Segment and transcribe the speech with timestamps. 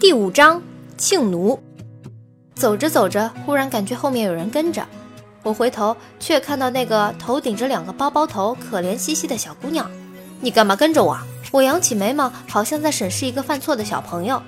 [0.00, 0.62] 第五章
[0.96, 1.60] 庆奴。
[2.54, 4.86] 走着走着，忽然感觉后面有人跟着，
[5.42, 9.90] 我回头却看到那个头顶着两个包包头、可怜兮兮的小姑娘。
[10.40, 11.18] 你干嘛跟着我？
[11.50, 14.40] 我扬起眉毛，好像在审视一个犯错的小朋友。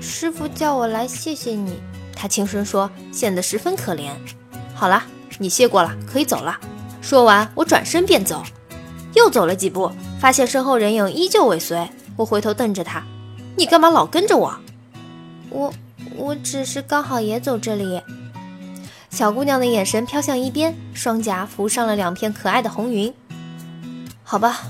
[0.00, 1.80] 师傅叫我来谢谢你，
[2.14, 4.12] 他轻声说，显得十分可怜。
[4.74, 5.02] 好了，
[5.38, 6.56] 你谢过了，可以走了。
[7.02, 8.44] 说完，我转身便走，
[9.14, 9.90] 又走了几步，
[10.20, 11.84] 发现身后人影依旧尾随。
[12.16, 13.02] 我回头瞪着他。
[13.56, 14.54] 你干嘛老跟着我？
[15.48, 15.72] 我
[16.16, 18.02] 我只是刚好也走这里。
[19.10, 23.12] 小姑娘的眼神飘向一边，双颊浮上了两片可爱的红云。
[24.22, 24.60] 好吧，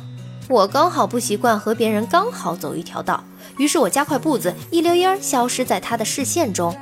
[0.49, 3.25] 我刚好不习惯和别人刚好走一条道，
[3.59, 6.77] 于是我加快步子，一溜烟儿消失在她的视线中。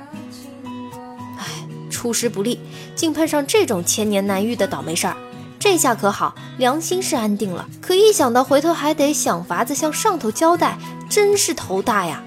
[1.38, 1.46] 唉，
[1.88, 2.60] 出师不利，
[2.94, 5.16] 竟碰上这种千年难遇的倒霉事儿。
[5.64, 7.66] 这下可好，良心是安定了。
[7.80, 10.76] 可一想到回头还得想法子向上头交代，
[11.08, 12.22] 真是头大呀！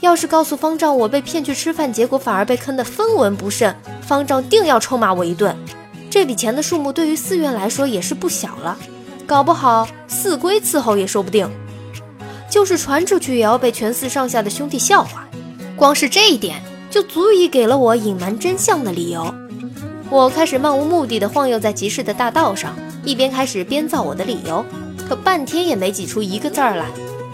[0.00, 5.56] 要是告诉方丈我被骗去吃饭，结果反而被坑得分文不剩，方丈定要臭骂我一顿。
[6.10, 8.76] 这笔钱的数目对于寺院来说也是不小了，
[9.28, 11.48] 搞不好寺规伺候也说不定。
[12.50, 15.24] 就是传出去，也要被全寺上下的兄弟笑话。
[15.76, 19.32] 光是这一点，就足以给了我隐瞒真相的理由。
[20.08, 24.64] 我开始漫无目的地晃悠在集市的大道上，一边开始编造我的理由，
[25.08, 26.86] 可半天也没挤出一个字儿来。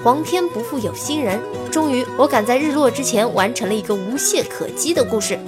[0.02, 1.38] 皇天不负有心人，
[1.70, 5.38] 终于我赶在日落之前完成了一个无懈可击的故事。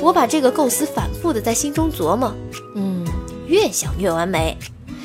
[0.00, 2.34] 我把这个构思反复地在心中琢磨，
[2.74, 3.06] 嗯，
[3.46, 4.58] 越想越完美，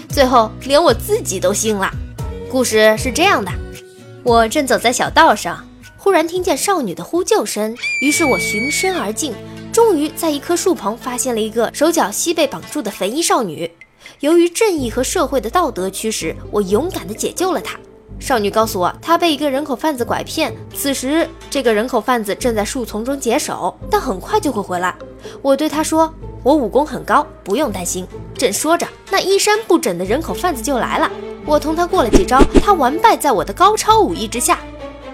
[0.10, 1.90] 最后连我自己都信了。
[2.50, 3.52] 故事是这样的：
[4.24, 5.64] 我正走在小道上，
[5.96, 9.34] 忽然听见少女的呼救声，于是我循声而进。
[9.72, 13.72] 终于在一棵树旁发现了一个手脚膝被绑住的肥衣少女。
[14.20, 17.80] 由于正义和社会的道德驱使，我勇敢地解救了她。
[18.20, 24.94] 少女告诉我，她被一个人口贩子拐骗，此时这个人口贩子正在树丛中解手，但很快就会回来。
[25.42, 26.14] 我对她说
[26.44, 28.06] ：“我武功很高，不用担心。”
[28.38, 31.10] 正说着，那衣衫不整的人口贩子就来了。
[31.46, 34.60] 我同他过了几招，他完败在我的高超武艺之下。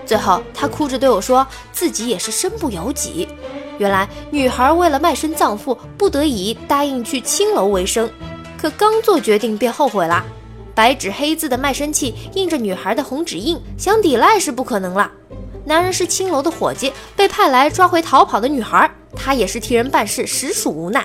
[0.05, 3.27] 最后，他哭着对我说，自己也是身不由己。
[3.77, 8.09] 原来女孩为了卖身葬父，不得已答应去青楼为生，
[8.57, 10.23] 可刚做决定便后悔了。
[10.73, 15.11] 白纸黑字的卖身契印着女孩的红指印，想抵赖是不可能了。
[15.65, 21.03] 男人是青楼的伙计，被派来抓回逃跑的女孩，他也是替人办事，实属无奈。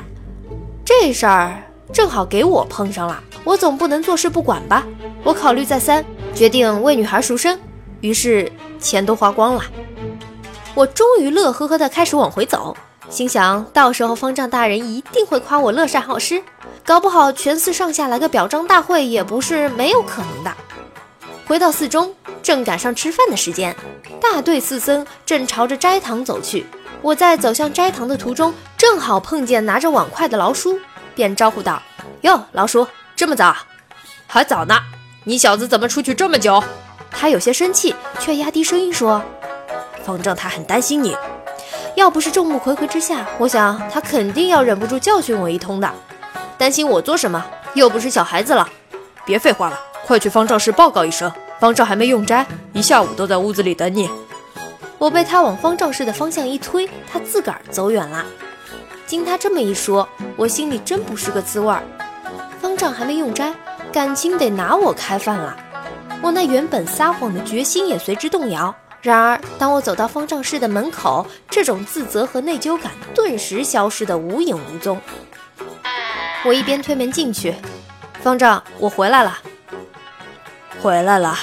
[0.84, 1.62] 这事儿
[1.92, 4.86] 正好给我碰上了，我总不能坐视不管吧？
[5.24, 6.04] 我考虑再三，
[6.34, 7.58] 决定为女孩赎身，
[8.02, 9.64] 于是钱都花光了。
[10.74, 12.74] 我终于乐呵呵地开始往回走，
[13.10, 16.42] 心想到时候方丈大人一定会夸我乐善好施，
[16.82, 20.50] 搞不好全寺上下来个表彰大会也不是没有可能的。
[21.46, 23.76] 回到寺中，正赶上吃饭的时间，
[24.18, 26.64] 大队寺僧正朝着斋堂走去。
[27.02, 30.78] 我在走向斋堂的途中，正好碰见拿着碗筷的老叔，
[31.14, 31.82] 便招呼道
[32.22, 33.54] ：“哟，老叔，这么早？
[34.26, 34.74] 还早呢。
[35.24, 36.62] 你小子怎么出去这么久？”
[37.10, 39.22] 他有些生气，却压低声音说。
[40.04, 41.16] 方丈他很担心你，
[41.94, 45.90] 要不是众目睽睽之下，我想他肯定要忍不住教训我一通的。
[46.58, 47.44] 担心我做什么？
[47.74, 48.68] 又不是小孩子了。
[49.24, 54.10] 别废话了，快去方丈室报告一声，方丈还没用斋，一下午都在屋子里等你。
[54.98, 58.24] 我被他往方丈室的方向一推，他自个儿走远了。
[59.06, 61.82] 经他这么一说，我心里真不是个滋味儿。
[62.60, 63.52] 方丈还没用斋，
[63.92, 65.56] 感情得拿我开饭了。
[66.22, 68.72] 我那原本撒谎的决心也随之动摇。
[69.02, 75.00] 然而，当我走到方丈室的门口，这种自责和内疚感顿时消失得无影无踪。
[76.44, 77.52] 我一边推门进去，
[78.22, 79.38] 方丈，我回来了。
[80.80, 81.36] 回来了。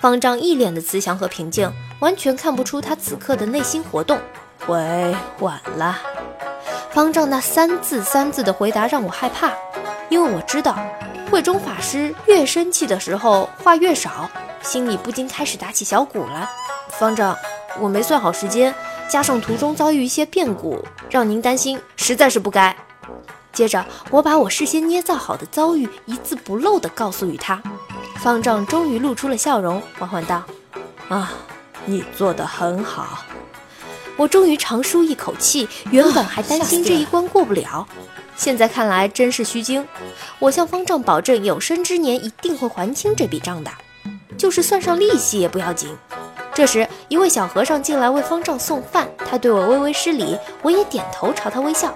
[0.00, 4.20] 方丈一脸的慈祥和平静，完全看不出他此刻的内心活动。
[4.66, 5.98] 喂，晚了。
[6.90, 9.50] 方丈那三字三字的回答让我害怕，
[10.10, 10.78] 因为我知道，
[11.30, 14.30] 慧中法师越生气的时候话越少，
[14.62, 16.46] 心里不禁开始打起小鼓来。
[16.98, 17.36] 方丈，
[17.78, 18.74] 我没算好时间，
[19.08, 22.74] 加上途中遭遇一些变故，让您担心，实在是不该。
[23.52, 27.62] 接着，我把我事先捏造好的遭遇一字不漏地告诉与他。
[28.16, 30.42] 方丈终于露出了笑容，缓缓道
[31.08, 31.32] ：“啊，
[31.84, 33.24] 你做得很好。”
[34.16, 35.68] 我终于长舒一口气。
[35.90, 37.86] 原本还担心这一关过不了，
[38.36, 39.86] 现在看来真是虚惊。
[40.38, 43.70] 我向方丈保证，有生之年一定会还清这笔账的，
[44.38, 45.94] 就是算上利息也不要紧。
[46.56, 51.94] 这时，一位小和尚进来为方丈送饭，他对我微微施礼，我也点头朝他微笑。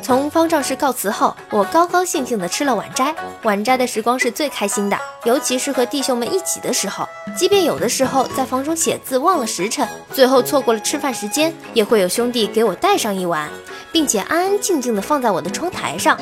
[0.00, 3.14] 从方丈室告辞后，我高高兴兴地吃了晚斋。
[3.42, 7.06] 晚斋的时光是最开心的，尤其是和弟兄们一起的时候。
[7.36, 13.50] 即便有的时候在房中写字忘了时辰，最后错过了吃饭时间，也会有兄弟给我带上一碗，
[13.92, 16.16] 并且安安静静地放在我的窗台上。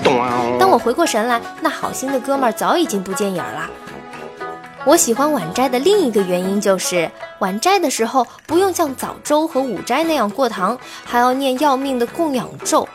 [0.59, 3.71] 当我回过神来，那好心的哥们儿早已经不见影儿了。
[4.87, 12.87] 我喜欢晚斋的另一个原因就是，晚斋的时候不用像早粥和午斋那样过堂，还要念要命的供养咒。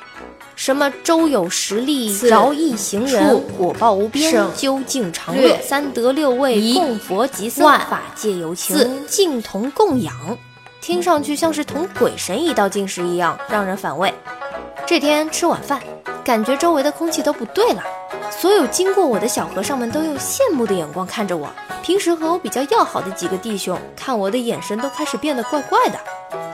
[0.55, 10.13] 什么周有实力，饶益行人，果报无边，究竟长乐，三德六味，供佛及僧，法界有情，净同供养，
[10.81, 14.13] 听上去像是同鬼神一道进食一样，让人反胃。
[14.85, 15.81] 这天吃晚饭，
[16.23, 17.81] 感觉周围的空气都不对了，
[18.31, 21.49] 所有经过我的小和尚们都用羡慕的眼光看着我。
[21.83, 25.99] 平时和我比较要好的几个弟兄，看我的眼神都开始变得怪怪的。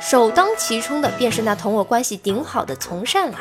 [0.02, 3.38] 首当其冲的便是那同我关系顶好的从善了。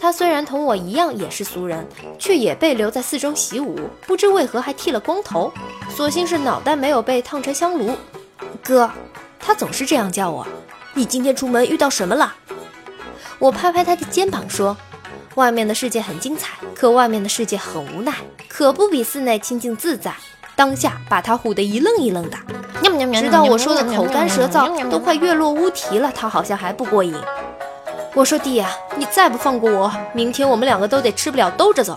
[0.00, 1.86] 他虽然同我一样也是俗人，
[2.18, 5.52] 却也被留在寺中习武，不知为何还剃了光头，
[5.90, 7.96] 所幸是脑袋没有被烫成香炉。
[8.62, 8.88] 哥，
[9.40, 10.46] 他总是这样叫我。
[10.94, 12.34] 你今天出门遇到什么了？
[13.38, 14.76] 我拍拍他的肩膀说
[15.38, 18.12] ：“外面的世界很精彩，可外面的世界很无奈，
[18.48, 20.12] 可不比寺内清静自在。”
[20.56, 22.36] 当下把他唬得一愣一愣的，
[23.14, 27.14] 直到我说的口干舌燥，都快月落乌啼了，他好像还不过瘾。
[28.12, 31.96] 我说弟呀，你再不放过我，明天我们两个都得吃不了兜着走。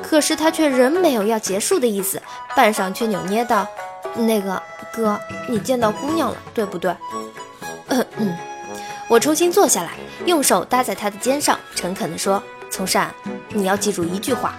[0.00, 2.22] 可是他却仍没有要结束的意思，
[2.54, 3.66] 半晌却扭捏道
[4.14, 4.62] ：“那个
[4.94, 5.18] 哥，
[5.48, 6.94] 你见到姑娘了，对不对？”
[7.90, 8.36] 嗯嗯。
[9.10, 12.40] 我重新坐下来，用手搭在他的肩上，诚恳地说
[12.70, 13.12] ：“从善，
[13.48, 14.54] 你要记住一句话，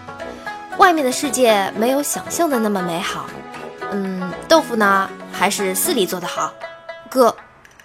[0.77, 3.27] 外面的世界没有想象的那么美好。
[3.91, 6.53] 嗯，豆腐呢，还是寺里做的好。
[7.09, 7.33] 哥，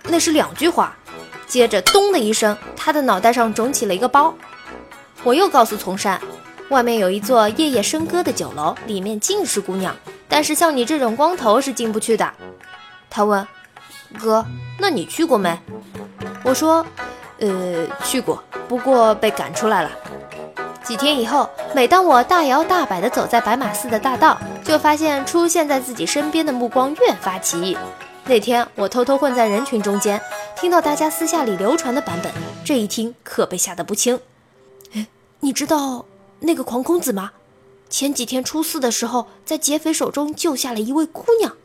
[0.03, 0.93] 那是两句话。”
[1.47, 4.35] 接着，咚的一声，他的脑袋上肿起了一个包。
[5.23, 6.21] 我又告诉从善，
[6.71, 9.95] 外面有一座夜夜笙歌的酒楼，里面尽是姑娘，
[10.29, 12.29] 但是像你这种光头是进不去的。
[13.09, 13.47] 他问
[14.19, 14.45] ：“哥，
[14.81, 15.57] 那你去过没？”
[16.47, 16.87] 我说
[17.41, 19.91] ：“呃，去过，不过被赶出来了。”
[20.85, 27.77] 几天以后，每当我大摇大摆地走在白马寺的大道，就发现出现在自己身边的目光越发奇异。
[28.27, 30.23] 那天，我偷偷混在人群中间。
[30.55, 32.33] 听到大家私下里流传的版本，
[32.65, 34.21] 这一听可被吓得不轻。
[34.95, 35.09] 哎，
[35.41, 36.05] 你知道
[36.39, 37.33] 那个狂公子吗？
[37.91, 41.57] 前几天出事的时候，在劫匪手中救下了一位姑娘。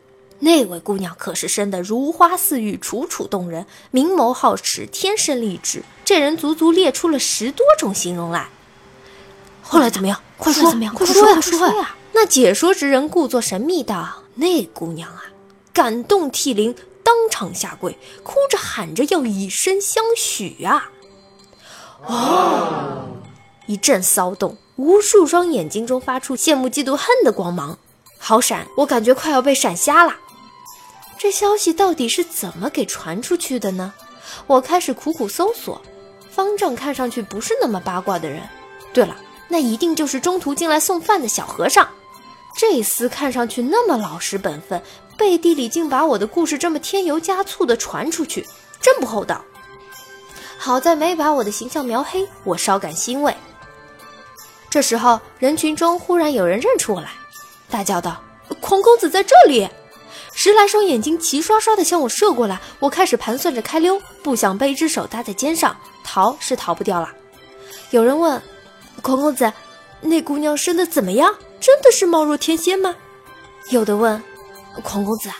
[0.44, 5.84] 那位姑娘可是生得如花似玉，楚楚动人，明眸皓齿，天生丽质。
[6.04, 8.48] 这人足足列出了十多种形容来。
[9.62, 10.20] 后来怎么样？
[10.36, 10.64] 快说！
[10.92, 11.34] 快说呀！
[11.34, 11.94] 快说呀！
[12.10, 15.26] 那解说之人故作神秘道：“那姑娘啊，
[15.72, 16.74] 感动涕零。”
[17.04, 20.90] 当场下跪，哭着喊着要以身相许啊！
[22.06, 23.08] 哦，
[23.66, 27.78] 一阵骚动，无数双眼睛中发出羡慕、嫉妒、恨的光芒，
[28.18, 28.66] 好闪！
[28.78, 30.14] 我感觉快要被闪瞎了。
[31.22, 33.94] 这消息到底是怎么给传出去的呢？
[34.48, 35.80] 我开始苦苦搜索。
[36.28, 38.42] 方丈看上去不是那么八卦的人。
[38.92, 39.16] 对了，
[39.46, 41.88] 那一定就是中途进来送饭的小和尚。
[42.56, 44.82] 这厮看上去那么老实本分。
[45.16, 48.44] 背地里竟把我的故事这么添油加醋的传出去，
[48.80, 49.44] 真不厚道。
[50.58, 53.32] 好在没把我的形象描黑，我稍感欣慰。
[54.68, 57.10] 这时候，人群中忽然有人认出我来，
[57.70, 58.20] 大叫道
[58.60, 59.68] ：“狂公子在这里！”
[60.34, 67.10] 十来双眼睛齐刷刷地向我射过来，我开始盘算着开溜，不想被一只手搭在肩上，逃是逃不掉了。
[67.90, 68.42] 有人问
[69.02, 69.52] ：“狂公子，
[70.00, 71.34] 那姑娘生的怎么样？
[71.60, 72.94] 真的是貌若天仙吗？”
[73.70, 74.22] 有的问。
[74.82, 75.30] 狂公子，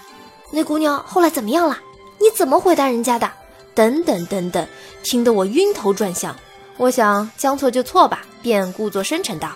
[0.51, 1.79] 那姑娘后来怎么样了？
[2.21, 3.31] 你怎么回答人家的？
[3.75, 4.69] 等等等等，
[5.03, 6.37] 听得我晕头转向。
[6.77, 9.51] 我想将错就错吧，便故作深沉道：“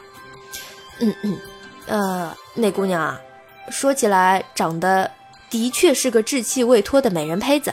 [1.00, 1.38] 嗯嗯，
[1.86, 3.20] 呃，那姑娘啊，
[3.70, 5.10] 说起来长得
[5.50, 7.72] 的确是个稚气未脱的美人胚子。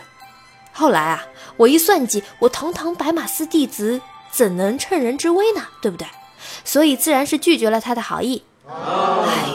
[0.72, 1.26] 后来啊，
[1.58, 4.02] 我一算计，我堂堂白马寺弟子
[4.32, 5.62] 怎能趁人之危呢？
[5.82, 6.08] 对不对？
[6.66, 8.44] 所以自然是拒绝了他的好意。
[8.68, 9.46] 哎，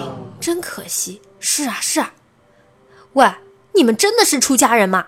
[0.41, 1.21] 真可惜。
[1.41, 2.13] 是啊，是啊。”
[3.15, 3.31] 喂，
[3.75, 5.07] 你们真的是出家人吗？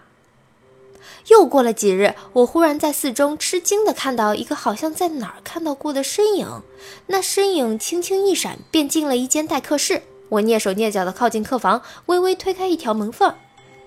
[1.29, 6.63] 又过了几日，我忽然在寺中吃惊的看到一个好像在哪儿看到过的身影，
[7.07, 10.03] 那身影轻轻一闪，便进了一间待客室。
[10.31, 13.35] 我蹑手蹑脚的靠近客房，微微推开一条门缝，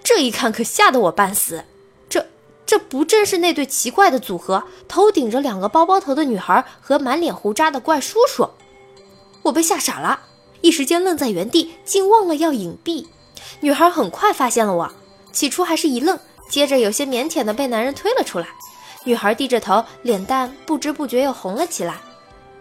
[0.04, 1.64] 这一看可吓得我半死。
[2.08, 2.26] 这
[2.66, 8.50] 这不正是那对奇怪的组合，头顶着两个包包头的女孩和满脸胡渣的怪叔叔？
[9.44, 10.20] 我被吓傻了，
[10.62, 13.08] 一时间愣在原地，竟忘了要隐蔽。
[13.62, 14.94] 女孩很快发现了我，
[15.32, 16.20] 起初还是一愣，
[16.50, 18.48] 接着有些腼腆的被男人推了出来。
[19.06, 22.02] 女孩低着头，脸蛋不知不觉又红了起来。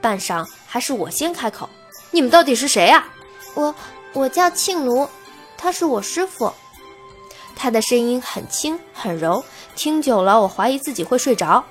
[0.00, 1.68] 半晌，还是我先开口
[2.10, 3.08] ：“你们到底是谁呀
[3.54, 3.75] ？”“我
[4.12, 5.09] 我叫庆奴，
[5.56, 6.52] 他是我师傅。”
[7.54, 9.44] 他的声音很轻很柔，
[9.76, 11.62] 听久了我怀疑自己会睡着。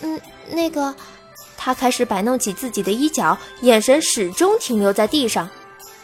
[0.00, 0.18] 嗯，
[0.50, 0.94] 那个，
[1.56, 5.50] 他开始摆弄起自己的衣角，眼神始终停留在地上。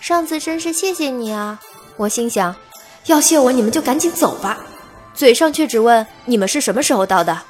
[0.00, 1.58] 上次真是谢谢你啊！
[1.96, 2.54] 我心想，
[3.06, 4.58] 要谢我你们就赶紧走吧。
[5.14, 7.40] 嘴上却只问你们是什么时候到的。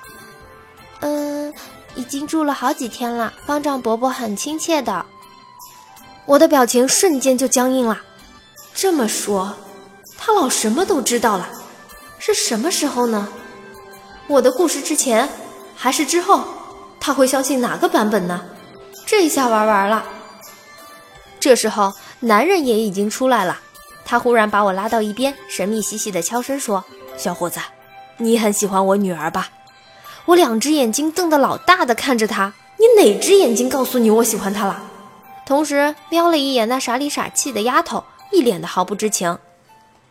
[1.01, 1.53] 嗯，
[1.97, 3.33] 已经住了好几天了。
[3.45, 5.05] 方丈伯伯很亲切的。
[6.26, 8.02] 我的表情瞬间就僵硬了。
[8.75, 9.54] 这么说，
[10.18, 11.49] 他老什么都知道了。
[12.18, 13.28] 是什么时候呢？
[14.26, 15.28] 我的故事之前
[15.76, 16.45] 还是之后？
[16.99, 18.42] 他会相信哪个版本呢？
[19.06, 20.04] 这下玩完了。
[21.38, 23.61] 这时候，男人也已经出来了。
[24.04, 26.85] 他忽然把我拉到一边，神秘兮兮的悄声说
[27.16, 27.61] ：“小伙子，
[28.16, 29.49] 你很喜欢我女儿吧？”
[30.26, 32.52] 我两只眼睛瞪得老大的看着他。
[32.78, 34.83] 你哪只眼睛告诉你我喜欢她了？
[35.47, 39.38] 同时瞄了一眼那傻里傻气的丫头，一脸的毫不知情。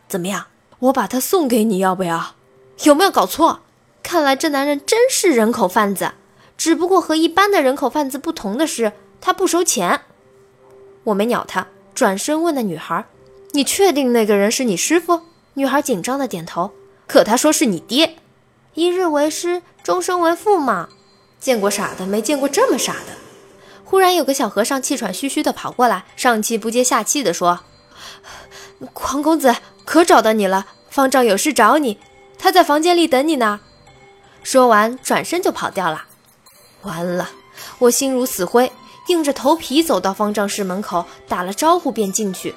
[0.07, 0.47] 怎么样？
[0.79, 2.35] 我把它送给你，要不要？
[2.83, 3.59] 有没有搞错？
[4.01, 6.13] 看来这男人真是人口贩子，
[6.57, 10.01] 只不过和一般的人口贩子不同的是，他不收钱。
[11.05, 13.03] 我没鸟他，转身问那女孩
[13.51, 15.21] ：“你确定那个人是你师傅？”
[15.55, 16.71] 女孩紧张的点头。
[17.07, 18.17] 可他说是你爹，
[18.73, 20.89] 一日为师，终身为父嘛。
[21.39, 23.24] 见过傻的，没见过这么傻的。
[23.85, 27.61] 忽然有个小和尚气喘吁吁的跑过来，上气不接下气的说
[28.91, 31.99] ：“狂公子。”可找到你了，方丈有事找你，
[32.39, 33.59] 他在房间里等你呢。
[34.41, 36.05] 说完，转身就跑掉了。
[36.81, 37.29] 完了，
[37.77, 38.71] 我心如死灰，
[39.09, 42.55] 硬着头皮走到方丈室门口，打了招呼便进去。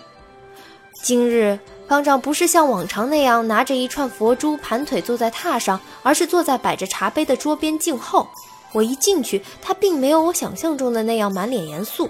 [1.03, 8.27] 今日方丈不是像往常那样拿着一串佛珠盘腿坐在榻上，而是坐在摆着茶杯的桌边静候。
[8.79, 12.09] 我一进去，他并没有我想象中的那样满脸严肃，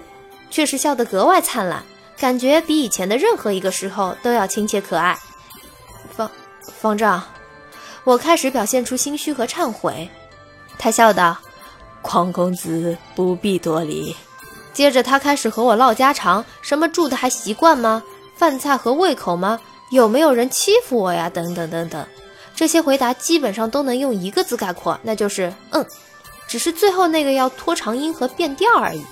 [0.51, 1.83] 却是笑得格外灿烂。
[2.19, 5.19] 感觉比以前的任何一个时候都要亲切可爱。
[6.11, 6.31] 方
[6.63, 7.23] 方丈，
[8.05, 10.09] 我开始表现出心虚和忏悔。
[10.79, 11.39] 他笑道
[12.03, 14.15] ：“匡公子不必多礼。”
[14.75, 18.03] 接着他开始和我唠家常，什么住的还习惯吗？
[18.37, 19.59] 饭菜合胃口吗？
[19.91, 21.31] 有没有人欺负我呀？
[21.31, 22.05] 等等等等。
[22.55, 25.87] 这些回答基本上都能用一个字概括，那就是“嗯”，
[26.49, 29.05] 只是最后那个要拖长音和变调而已。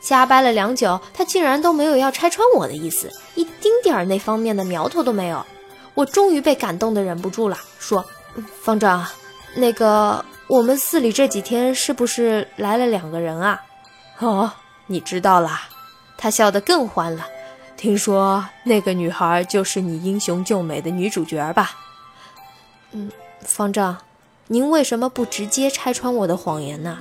[0.00, 5.44] 瞎掰了良久，他竟然都没有要拆穿我的意思，一丁点儿那方面的苗头都没有。
[5.92, 8.02] 我终于被感动的忍不住了，说
[8.62, 9.04] ：“方丈，
[9.56, 13.60] 那个我们寺里这几天是不是来了两个人啊？”
[14.20, 14.50] 哦，
[14.86, 15.68] 你知道啦。
[16.16, 17.26] 他笑得更欢了。
[17.76, 21.72] 听说那个女孩就是你英雄救美的女主角吧？
[22.92, 23.10] 嗯，
[23.40, 23.96] 方丈，
[24.52, 26.98] 您为什么不直接拆穿我的谎言呢？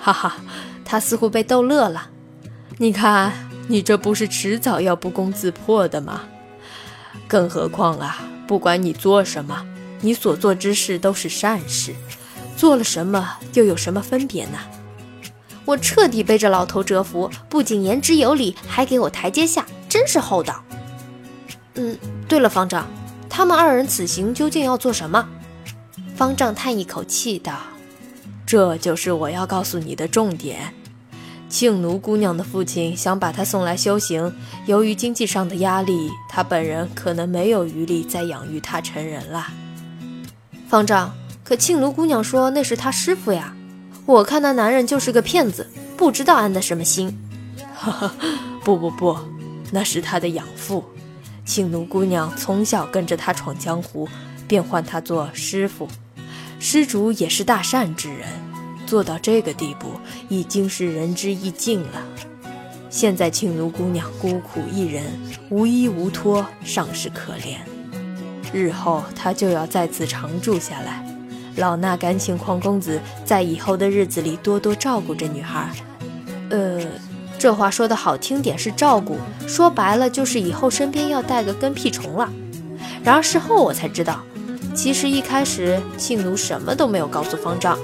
[0.00, 0.36] 哈哈。
[0.84, 2.08] 他似乎被逗乐了，
[2.78, 3.32] 你看，
[3.68, 6.22] 你这不是迟早要不攻自破的吗？
[7.28, 9.64] 更何况啊，不管你做什么，
[10.00, 11.94] 你所做之事都是善事，
[12.56, 14.58] 做了什么又有什么分别呢？
[15.64, 20.62] 我彻底被这老头折服，不仅言之有理，还给我台阶下，真是厚道。
[21.74, 21.96] 嗯，
[22.28, 22.88] 对了，方丈，
[23.28, 25.28] 他们二人此行究竟要做什么？
[26.20, 27.56] 方丈叹一口气道
[28.44, 30.74] ：“这就是我要告诉你的重点。”
[31.48, 34.30] 庆奴姑娘的父亲想把她送来修行，
[34.66, 39.46] 由于经济上的压力，他本人可能没有余力再养育她成人了。
[40.68, 41.10] 方丈，
[41.42, 43.56] 可庆奴姑娘说那是她师傅呀，
[44.04, 47.18] 我看那男人就是个骗子，不知道安的什么心。
[48.62, 49.16] 不不不，
[49.72, 50.84] 那是他的养父。
[51.46, 54.06] 庆奴姑娘从小跟着他闯江湖，
[54.46, 55.88] 便唤他做师傅。
[56.60, 58.28] 施主也是大善之人。
[58.86, 59.92] 做到这个地步，
[60.28, 62.04] 已经是仁至义尽了。
[62.90, 65.04] 现在庆奴姑娘孤苦一人，
[65.48, 67.56] 无依无托，尚是可怜。
[68.52, 71.04] 日后她就要在此常住下来，
[71.56, 75.70] 老衲敢请匡公子在以后的日子里多多照顾这女孩。
[76.50, 76.80] 呃，
[77.38, 82.28] 这话说的好听点是照顾，说白了就是以后身边要带个跟屁虫了。
[83.04, 84.20] 然而事后我才知道，
[84.74, 87.78] 其实一开始庆奴什么都没有告诉方丈。